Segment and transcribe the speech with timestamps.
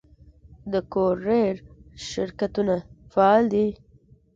[0.71, 1.55] د کوریر
[2.09, 2.75] شرکتونه
[3.11, 3.67] فعال دي؟